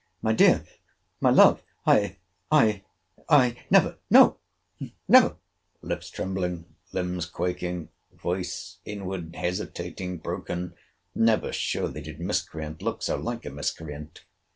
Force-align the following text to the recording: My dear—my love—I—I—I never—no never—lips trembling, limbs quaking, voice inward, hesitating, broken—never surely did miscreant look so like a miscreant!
My 0.23 0.33
dear—my 0.33 1.29
love—I—I—I 1.29 3.63
never—no 3.69 4.37
never—lips 5.07 6.09
trembling, 6.09 6.65
limbs 6.91 7.27
quaking, 7.27 7.89
voice 8.11 8.79
inward, 8.83 9.35
hesitating, 9.35 10.17
broken—never 10.17 11.53
surely 11.53 12.01
did 12.01 12.19
miscreant 12.19 12.81
look 12.81 13.03
so 13.03 13.15
like 13.15 13.45
a 13.45 13.51
miscreant! 13.51 14.25